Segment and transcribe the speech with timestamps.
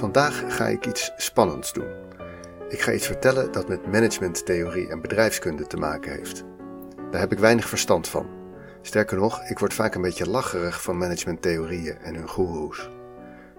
[0.00, 1.88] Vandaag ga ik iets spannends doen.
[2.68, 6.44] Ik ga iets vertellen dat met managementtheorie en bedrijfskunde te maken heeft.
[7.10, 8.26] Daar heb ik weinig verstand van.
[8.82, 12.90] Sterker nog, ik word vaak een beetje lacherig van managementtheorieën en hun goeroes.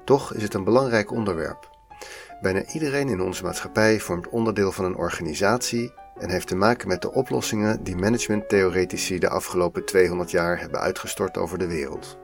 [0.06, 1.70] Toch is het een belangrijk onderwerp.
[2.42, 7.02] Bijna iedereen in onze maatschappij vormt onderdeel van een organisatie en heeft te maken met
[7.02, 12.21] de oplossingen die managementtheoretici de afgelopen 200 jaar hebben uitgestort over de wereld.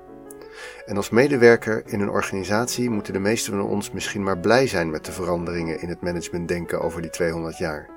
[0.85, 4.89] En als medewerker in een organisatie moeten de meesten van ons misschien maar blij zijn
[4.89, 7.89] met de veranderingen in het managementdenken over die 200 jaar.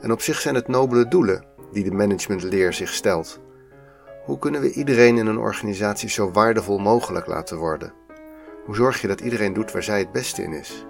[0.00, 3.40] En op zich zijn het nobele doelen die de managementleer zich stelt.
[4.24, 7.92] Hoe kunnen we iedereen in een organisatie zo waardevol mogelijk laten worden?
[8.64, 10.86] Hoe zorg je dat iedereen doet waar zij het beste in is?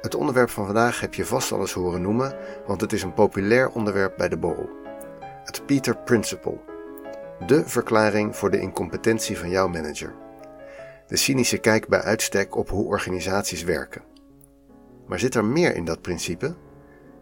[0.00, 3.14] Het onderwerp van vandaag heb je vast al eens horen noemen, want het is een
[3.14, 4.68] populair onderwerp bij de borrel.
[5.44, 6.67] Het Peter Principle.
[7.46, 10.14] De verklaring voor de incompetentie van jouw manager.
[11.06, 14.02] De cynische kijk bij uitstek op hoe organisaties werken.
[15.06, 16.54] Maar zit er meer in dat principe?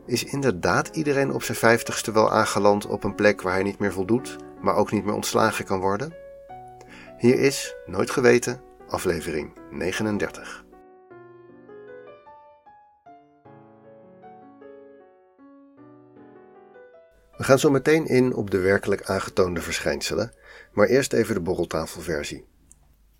[0.06, 3.92] Is inderdaad iedereen op zijn vijftigste wel aangeland op een plek waar hij niet meer
[3.92, 6.14] voldoet, maar ook niet meer ontslagen kan worden?
[7.18, 10.65] Hier is, nooit geweten, aflevering 39.
[17.36, 20.32] We gaan zo meteen in op de werkelijk aangetoonde verschijnselen,
[20.72, 22.46] maar eerst even de borreltafelversie.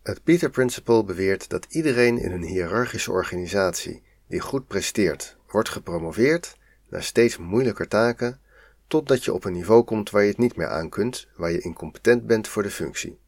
[0.03, 6.57] Het Peter Principle beweert dat iedereen in een hiërarchische organisatie die goed presteert, wordt gepromoveerd
[6.89, 8.41] naar steeds moeilijker taken,
[8.87, 11.61] totdat je op een niveau komt waar je het niet meer aan kunt, waar je
[11.61, 13.19] incompetent bent voor de functie.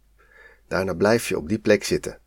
[0.68, 2.18] Daarna blijf je op die plek zitten.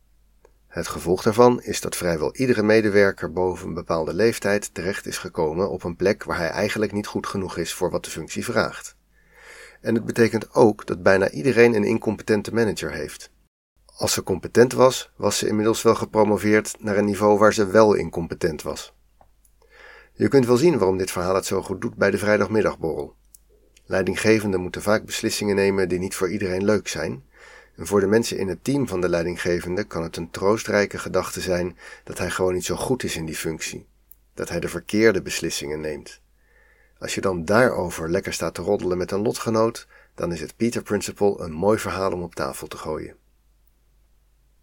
[0.71, 5.69] Het gevolg daarvan is dat vrijwel iedere medewerker boven een bepaalde leeftijd terecht is gekomen
[5.69, 8.95] op een plek waar hij eigenlijk niet goed genoeg is voor wat de functie vraagt.
[9.81, 13.31] En het betekent ook dat bijna iedereen een incompetente manager heeft.
[13.95, 17.93] Als ze competent was, was ze inmiddels wel gepromoveerd naar een niveau waar ze wel
[17.93, 18.93] incompetent was.
[20.13, 23.15] Je kunt wel zien waarom dit verhaal het zo goed doet bij de vrijdagmiddagborrel.
[23.85, 27.29] Leidinggevenden moeten vaak beslissingen nemen die niet voor iedereen leuk zijn.
[27.75, 31.41] En voor de mensen in het team van de leidinggevende kan het een troostrijke gedachte
[31.41, 33.87] zijn dat hij gewoon niet zo goed is in die functie.
[34.33, 36.21] Dat hij de verkeerde beslissingen neemt.
[36.99, 40.83] Als je dan daarover lekker staat te roddelen met een lotgenoot, dan is het Peter
[40.83, 43.15] Principle een mooi verhaal om op tafel te gooien.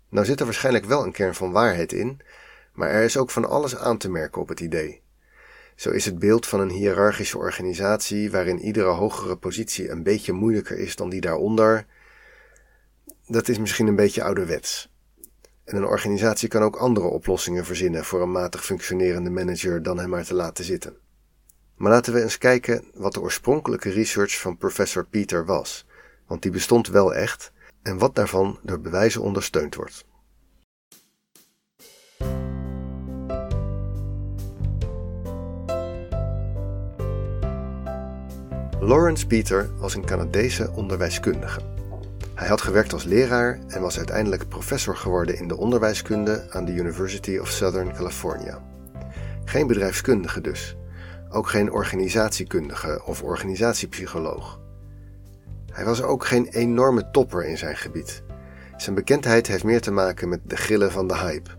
[0.09, 2.21] Nou zit er waarschijnlijk wel een kern van waarheid in,
[2.73, 5.03] maar er is ook van alles aan te merken op het idee.
[5.75, 10.79] Zo is het beeld van een hiërarchische organisatie waarin iedere hogere positie een beetje moeilijker
[10.79, 11.87] is dan die daaronder,
[13.29, 14.93] dat is misschien een beetje ouderwets.
[15.65, 20.09] En een organisatie kan ook andere oplossingen verzinnen voor een matig functionerende manager dan hem
[20.09, 20.97] maar te laten zitten.
[21.77, 25.87] Maar laten we eens kijken wat de oorspronkelijke research van professor Peter was,
[26.27, 27.53] want die bestond wel echt
[27.83, 30.05] en wat daarvan door bewijzen ondersteund wordt.
[38.81, 41.61] Lawrence Peter was een Canadese onderwijskundige.
[42.39, 46.73] Hij had gewerkt als leraar en was uiteindelijk professor geworden in de onderwijskunde aan de
[46.73, 48.63] University of Southern California.
[49.45, 50.77] Geen bedrijfskundige dus,
[51.29, 54.61] ook geen organisatiekundige of organisatiepsycholoog.
[55.73, 58.23] Hij was ook geen enorme topper in zijn gebied.
[58.77, 61.51] Zijn bekendheid heeft meer te maken met de grillen van de hype.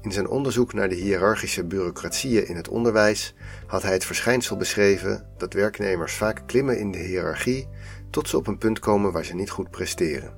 [0.00, 3.34] In zijn onderzoek naar de hiërarchische bureaucratieën in het onderwijs
[3.66, 7.68] had hij het verschijnsel beschreven dat werknemers vaak klimmen in de hiërarchie
[8.10, 10.32] tot ze op een punt komen waar ze niet goed presteren.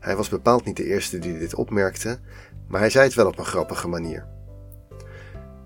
[0.00, 2.18] Hij was bepaald niet de eerste die dit opmerkte,
[2.68, 4.26] maar hij zei het wel op een grappige manier.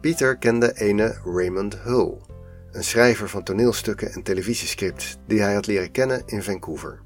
[0.00, 2.16] Pieter kende ene Raymond Hull,
[2.72, 7.00] een schrijver van toneelstukken en televisiescripts die hij had leren kennen in Vancouver.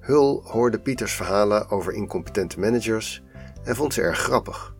[0.00, 3.22] Hull hoorde Pieters verhalen over incompetente managers
[3.64, 4.74] en vond ze erg grappig.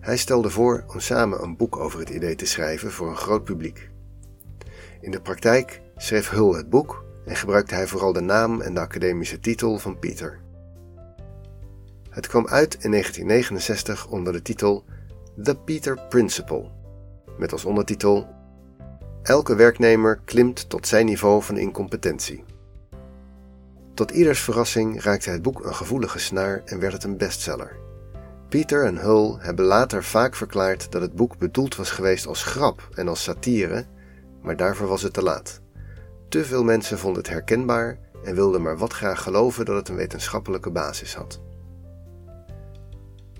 [0.00, 3.44] Hij stelde voor om samen een boek over het idee te schrijven voor een groot
[3.44, 3.90] publiek.
[5.00, 8.80] In de praktijk schreef Hull het boek en gebruikte hij vooral de naam en de
[8.80, 10.40] academische titel van Pieter.
[12.10, 14.84] Het kwam uit in 1969 onder de titel
[15.42, 16.70] The Peter Principle,
[17.38, 18.28] met als ondertitel
[19.22, 22.44] Elke werknemer klimt tot zijn niveau van incompetentie.
[23.94, 27.76] Tot ieders verrassing raakte het boek een gevoelige snaar en werd het een bestseller.
[28.48, 32.88] Peter en Hull hebben later vaak verklaard dat het boek bedoeld was geweest als grap
[32.94, 33.86] en als satire,
[34.42, 35.61] maar daarvoor was het te laat.
[36.32, 39.96] Te veel mensen vonden het herkenbaar en wilden maar wat graag geloven dat het een
[39.96, 41.40] wetenschappelijke basis had.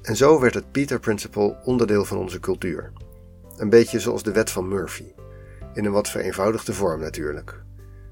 [0.02, 2.92] En zo werd het Peter Principle onderdeel van onze cultuur.
[3.56, 5.12] Een beetje zoals de wet van Murphy.
[5.74, 7.62] In een wat vereenvoudigde vorm natuurlijk.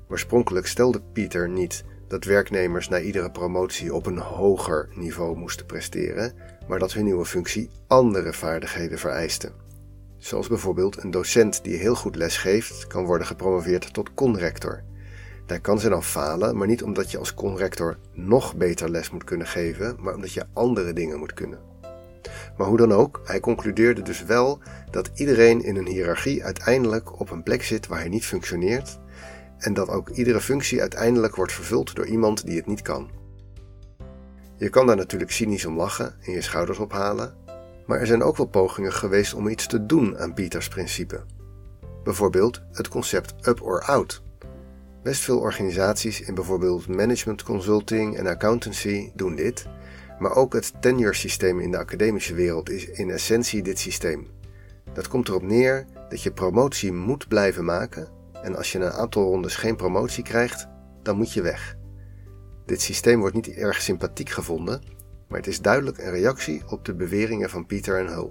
[0.09, 6.33] Oorspronkelijk stelde Peter niet dat werknemers na iedere promotie op een hoger niveau moesten presteren,
[6.69, 9.53] maar dat hun nieuwe functie andere vaardigheden vereiste.
[10.21, 14.83] Zoals bijvoorbeeld een docent die heel goed les geeft, kan worden gepromoveerd tot conrector.
[15.47, 19.25] Daar kan ze dan falen, maar niet omdat je als conrector nog beter les moet
[19.25, 21.59] kunnen geven, maar omdat je andere dingen moet kunnen.
[22.57, 27.31] Maar hoe dan ook, hij concludeerde dus wel dat iedereen in een hiërarchie uiteindelijk op
[27.31, 28.99] een plek zit waar hij niet functioneert
[29.59, 33.11] en dat ook iedere functie uiteindelijk wordt vervuld door iemand die het niet kan.
[34.57, 37.35] Je kan daar natuurlijk cynisch om lachen en je schouders ophalen,
[37.87, 41.25] maar er zijn ook wel pogingen geweest om iets te doen aan Peters principe.
[42.05, 44.23] Bijvoorbeeld het concept up or out.
[45.03, 49.67] Best veel organisaties in bijvoorbeeld management consulting en accountancy doen dit,
[50.19, 54.27] maar ook het tenure systeem in de academische wereld is in essentie dit systeem.
[54.93, 58.09] Dat komt erop neer dat je promotie moet blijven maken
[58.43, 60.69] en als je een aantal rondes geen promotie krijgt,
[61.03, 61.77] dan moet je weg.
[62.67, 64.83] Dit systeem wordt niet erg sympathiek gevonden,
[65.31, 68.31] maar het is duidelijk een reactie op de beweringen van Pieter en Hull.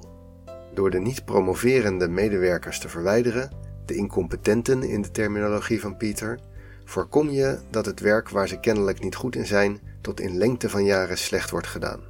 [0.73, 3.51] Door de niet promoverende medewerkers te verwijderen,
[3.85, 6.39] de incompetenten in de terminologie van Pieter,
[6.85, 10.69] voorkom je dat het werk waar ze kennelijk niet goed in zijn, tot in lengte
[10.69, 12.01] van jaren slecht wordt gedaan.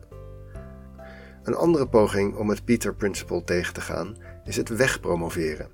[1.44, 5.72] Een andere poging om het Peter Principle tegen te gaan is het wegpromoveren,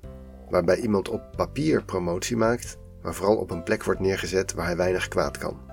[0.50, 4.76] waarbij iemand op papier promotie maakt, maar vooral op een plek wordt neergezet waar hij
[4.76, 5.65] weinig kwaad kan.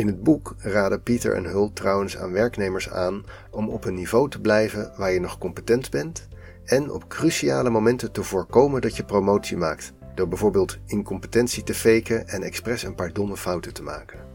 [0.00, 4.30] In het boek raden Pieter en Hult trouwens aan werknemers aan om op een niveau
[4.30, 6.28] te blijven waar je nog competent bent
[6.64, 12.28] en op cruciale momenten te voorkomen dat je promotie maakt, door bijvoorbeeld incompetentie te faken
[12.28, 14.26] en expres een paar domme fouten te maken.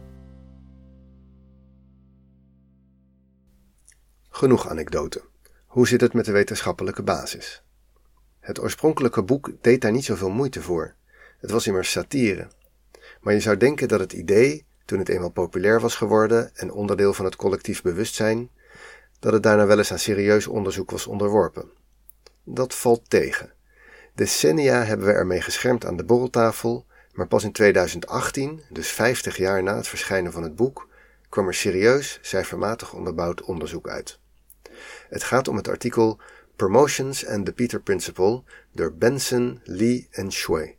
[4.30, 5.24] Genoeg anekdote.
[5.66, 7.64] Hoe zit het met de wetenschappelijke basis?
[8.40, 10.96] Het oorspronkelijke boek deed daar niet zoveel moeite voor.
[11.40, 12.48] Het was immers satire.
[13.22, 17.14] Maar je zou denken dat het idee, toen het eenmaal populair was geworden en onderdeel
[17.14, 18.50] van het collectief bewustzijn,
[19.20, 21.70] dat het daarna wel eens aan serieus onderzoek was onderworpen.
[22.44, 23.54] Dat valt tegen.
[24.14, 29.64] Decennia hebben we ermee geschermd aan de borreltafel, maar pas in 2018, dus 50 jaar
[29.64, 30.88] na het verschijnen van het boek,
[31.30, 34.20] kwam er serieus, cijfermatig onderbouwd onderzoek uit.
[35.10, 36.20] Het gaat om het artikel
[36.56, 40.76] Promotions and the Peter Principle door Benson, Lee en Shui.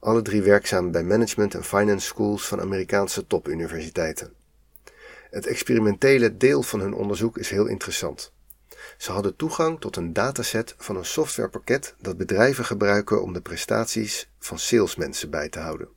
[0.00, 4.32] Alle drie werkzaam bij management en finance schools van Amerikaanse topuniversiteiten.
[5.30, 8.32] Het experimentele deel van hun onderzoek is heel interessant.
[8.98, 14.30] Ze hadden toegang tot een dataset van een softwarepakket dat bedrijven gebruiken om de prestaties
[14.38, 15.88] van salesmensen bij te houden.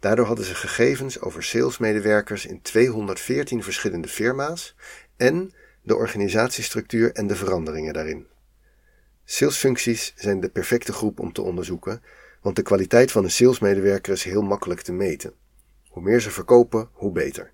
[0.00, 4.74] Daardoor hadden ze gegevens over salesmedewerkers in 214 verschillende firma's
[5.16, 5.52] en
[5.82, 8.26] de organisatiestructuur en de veranderingen daarin.
[9.24, 12.02] Salesfuncties zijn de perfecte groep om te onderzoeken,
[12.46, 15.32] want de kwaliteit van een salesmedewerker is heel makkelijk te meten.
[15.88, 17.52] Hoe meer ze verkopen, hoe beter.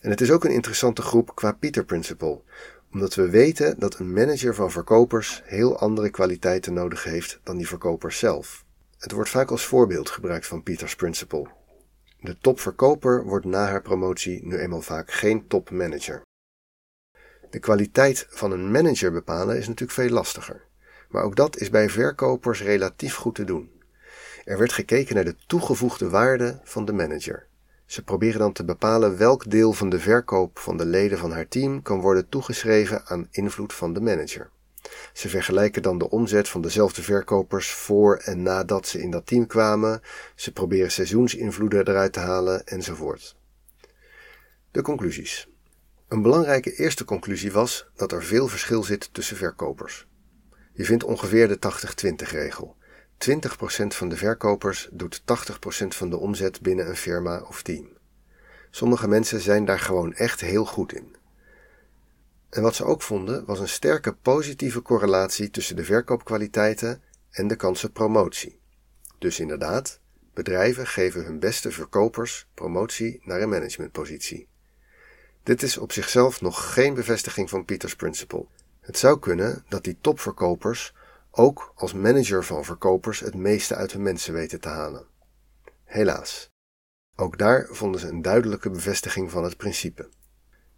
[0.00, 2.42] En het is ook een interessante groep qua Peter Principle,
[2.92, 7.68] omdat we weten dat een manager van verkopers heel andere kwaliteiten nodig heeft dan die
[7.68, 8.64] verkopers zelf.
[8.98, 11.46] Het wordt vaak als voorbeeld gebruikt van Peters Principle.
[12.20, 16.22] De topverkoper wordt na haar promotie nu eenmaal vaak geen topmanager.
[17.50, 20.64] De kwaliteit van een manager bepalen is natuurlijk veel lastiger.
[21.08, 23.80] Maar ook dat is bij verkopers relatief goed te doen.
[24.44, 27.46] Er werd gekeken naar de toegevoegde waarde van de manager.
[27.86, 31.48] Ze proberen dan te bepalen welk deel van de verkoop van de leden van haar
[31.48, 34.50] team kan worden toegeschreven aan invloed van de manager.
[35.12, 39.46] Ze vergelijken dan de omzet van dezelfde verkopers voor en nadat ze in dat team
[39.46, 40.00] kwamen.
[40.34, 43.36] Ze proberen seizoensinvloeden eruit te halen enzovoort.
[44.70, 45.48] De conclusies.
[46.08, 50.06] Een belangrijke eerste conclusie was dat er veel verschil zit tussen verkopers.
[50.72, 51.58] Je vindt ongeveer de
[52.26, 52.76] 80-20 regel.
[53.28, 55.24] 20% van de verkopers doet 80%
[55.88, 57.88] van de omzet binnen een firma of team.
[58.70, 61.16] Sommige mensen zijn daar gewoon echt heel goed in.
[62.50, 67.56] En wat ze ook vonden was een sterke positieve correlatie tussen de verkoopkwaliteiten en de
[67.56, 68.58] kansen promotie.
[69.18, 70.00] Dus inderdaad,
[70.34, 74.48] bedrijven geven hun beste verkopers promotie naar een managementpositie.
[75.42, 78.46] Dit is op zichzelf nog geen bevestiging van Peters Principle.
[78.80, 80.94] Het zou kunnen dat die topverkopers
[81.34, 85.06] ook als manager van verkopers het meeste uit hun mensen weten te halen.
[85.84, 86.50] Helaas.
[87.16, 90.08] Ook daar vonden ze een duidelijke bevestiging van het principe.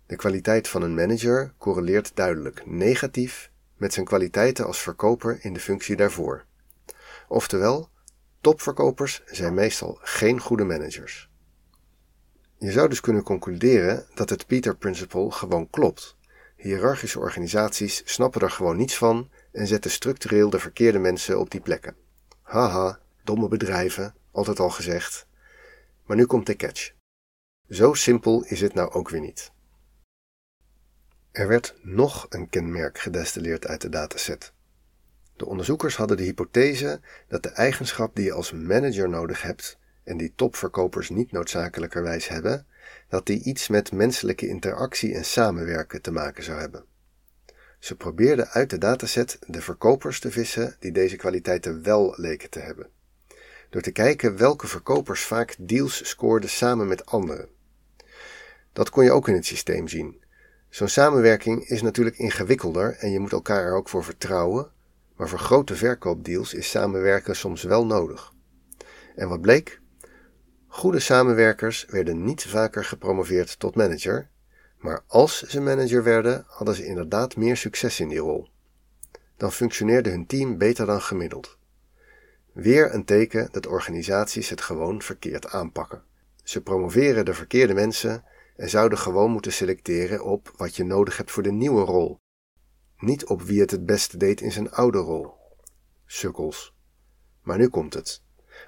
[0.07, 5.61] De kwaliteit van een manager correleert duidelijk negatief met zijn kwaliteiten als verkoper in de
[5.61, 6.45] functie daarvoor.
[7.29, 7.91] Oftewel,
[8.41, 11.31] topverkopers zijn meestal geen goede managers.
[12.59, 16.17] Je zou dus kunnen concluderen dat het Peter Principle gewoon klopt.
[16.57, 21.61] Hierarchische organisaties snappen er gewoon niets van en zetten structureel de verkeerde mensen op die
[21.61, 21.97] plekken.
[22.43, 25.27] Haha, domme bedrijven, altijd al gezegd.
[26.07, 26.93] Maar nu komt de catch.
[27.69, 29.53] Zo simpel is het nou ook weer niet.
[31.31, 34.53] Er werd nog een kenmerk gedestilleerd uit de dataset.
[35.37, 40.17] De onderzoekers hadden de hypothese dat de eigenschap die je als manager nodig hebt en
[40.17, 42.67] die topverkopers niet noodzakelijkerwijs hebben,
[43.09, 46.85] dat die iets met menselijke interactie en samenwerken te maken zou hebben.
[47.85, 52.59] Ze probeerden uit de dataset de verkopers te vissen die deze kwaliteiten wel leken te
[52.59, 52.89] hebben.
[53.71, 57.49] Door te kijken welke verkopers vaak deals scoorden samen met anderen.
[58.73, 60.25] Dat kon je ook in het systeem zien.
[60.69, 64.71] Zo'n samenwerking is natuurlijk ingewikkelder en je moet elkaar er ook voor vertrouwen,
[65.17, 68.33] maar voor grote verkoopdeals is samenwerken soms wel nodig.
[69.17, 69.81] En wat bleek?
[70.67, 74.29] Goede samenwerkers werden niet vaker gepromoveerd tot manager,
[74.85, 78.49] maar als ze manager werden, hadden ze inderdaad meer succes in die rol.
[79.37, 81.59] Dan functioneerde hun team beter dan gemiddeld.
[82.53, 86.03] Weer een teken dat organisaties het gewoon verkeerd aanpakken.
[86.43, 88.25] Ze promoveren de verkeerde mensen
[88.57, 92.21] en zouden gewoon moeten selecteren op wat je nodig hebt voor de nieuwe rol,
[92.99, 95.33] niet op wie het het beste deed in zijn oude rol.
[96.07, 96.75] Sukkels.
[97.43, 98.23] Maar nu komt het.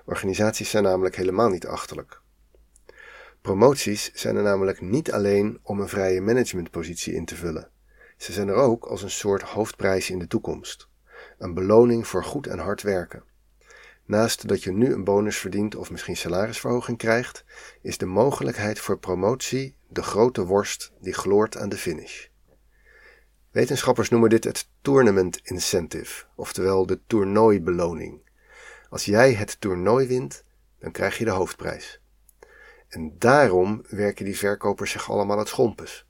[0.05, 2.25] Organisaties zijn namelijk helemaal niet achterlijk.
[3.47, 7.71] Promoties zijn er namelijk niet alleen om een vrije managementpositie in te vullen.
[8.17, 10.88] Ze zijn er ook als een soort hoofdprijs in de toekomst.
[11.38, 13.23] Een beloning voor goed en hard werken.
[14.05, 17.45] Naast dat je nu een bonus verdient of misschien salarisverhoging krijgt,
[17.83, 22.26] is de mogelijkheid voor promotie de grote worst die gloort aan de finish.
[23.50, 28.21] Wetenschappers noemen dit het tournament incentive, oftewel de toernooibeloning.
[28.88, 30.45] Als jij het toernooi wint,
[30.79, 32.00] dan krijg je de hoofdprijs.
[32.88, 36.07] En daarom werken die verkopers zich allemaal het schompes.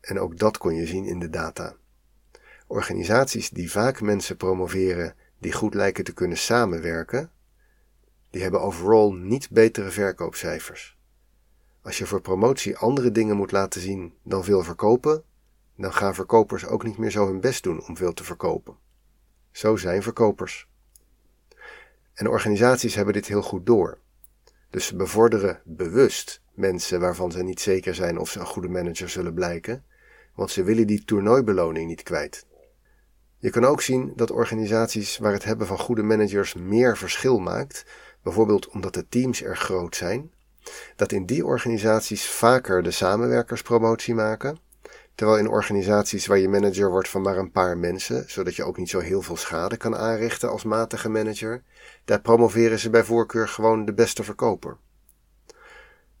[0.00, 1.76] En ook dat kon je zien in de data.
[2.66, 7.30] Organisaties die vaak mensen promoveren die goed lijken te kunnen samenwerken,
[8.30, 10.98] die hebben overal niet betere verkoopcijfers.
[11.82, 15.24] Als je voor promotie andere dingen moet laten zien dan veel verkopen,
[15.76, 18.76] dan gaan verkopers ook niet meer zo hun best doen om veel te verkopen.
[19.50, 20.68] Zo zijn verkopers.
[22.14, 23.98] En organisaties hebben dit heel goed door.
[24.70, 29.08] Dus ze bevorderen bewust mensen waarvan ze niet zeker zijn of ze een goede manager
[29.08, 29.84] zullen blijken,
[30.34, 32.46] want ze willen die toernooibeloning niet kwijt.
[33.38, 37.84] Je kan ook zien dat organisaties waar het hebben van goede managers meer verschil maakt,
[38.22, 40.32] bijvoorbeeld omdat de teams erg groot zijn,
[40.96, 44.58] dat in die organisaties vaker de samenwerkers promotie maken,
[45.14, 48.76] terwijl in organisaties waar je manager wordt van maar een paar mensen, zodat je ook
[48.76, 51.62] niet zo heel veel schade kan aanrichten als matige manager,
[52.04, 54.76] daar promoveren ze bij voorkeur gewoon de beste verkoper.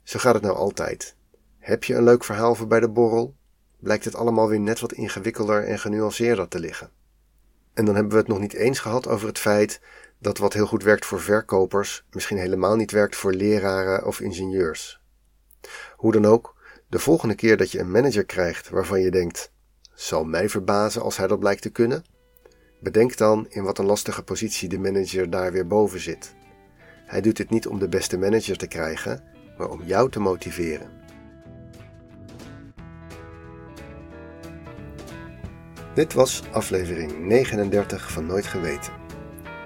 [0.02, 1.16] Zo gaat het nou altijd.
[1.58, 3.34] Heb je een leuk verhaal voor bij de borrel?
[3.78, 6.90] Blijkt het allemaal weer net wat ingewikkelder en genuanceerder te liggen.
[7.74, 9.80] En dan hebben we het nog niet eens gehad over het feit
[10.18, 15.00] dat wat heel goed werkt voor verkopers misschien helemaal niet werkt voor leraren of ingenieurs.
[15.96, 16.54] Hoe dan ook,
[16.90, 19.52] de volgende keer dat je een manager krijgt waarvan je denkt:
[19.94, 22.04] zal mij verbazen als hij dat blijkt te kunnen?
[22.80, 26.34] Bedenk dan in wat een lastige positie de manager daar weer boven zit.
[27.06, 29.24] Hij doet dit niet om de beste manager te krijgen,
[29.58, 30.90] maar om jou te motiveren.
[35.94, 38.92] Dit was aflevering 39 van Nooit Geweten.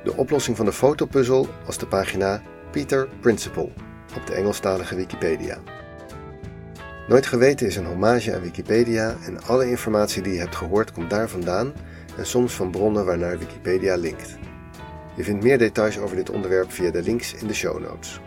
[0.05, 3.73] De oplossing van de fotopuzzel was de pagina Peter Principle
[4.17, 5.63] op de Engelstalige Wikipedia.
[7.09, 11.11] Nooit Geweten is een hommage aan Wikipedia en alle informatie die je hebt gehoord komt
[11.11, 11.73] daar vandaan
[12.17, 14.37] en soms van bronnen waarnaar Wikipedia linkt.
[15.17, 18.21] Je vindt meer details over dit onderwerp via de links in de show notes.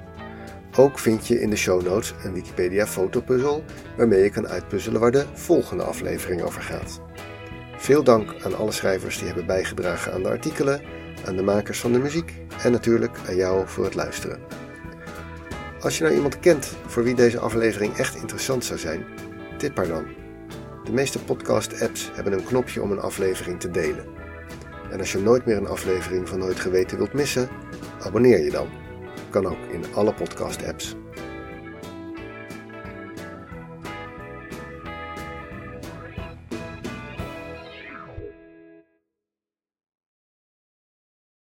[0.75, 3.63] Ook vind je in de show notes een Wikipedia fotopuzzel
[3.97, 7.01] waarmee je kan uitpuzzelen waar de volgende aflevering over gaat.
[7.77, 10.81] Veel dank aan alle schrijvers die hebben bijgedragen aan de artikelen,
[11.25, 14.66] aan de makers van de muziek en natuurlijk aan jou voor het luisteren.
[15.81, 19.05] Als je nou iemand kent voor wie deze aflevering echt interessant zou zijn,
[19.57, 20.05] tip haar dan.
[20.83, 24.05] De meeste podcast-apps hebben een knopje om een aflevering te delen.
[24.91, 27.49] En als je nooit meer een aflevering van Nooit Geweten wilt missen,
[28.01, 28.67] abonneer je dan.
[29.29, 30.95] Kan ook in alle podcast-apps.